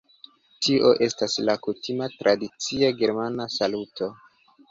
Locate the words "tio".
0.67-0.93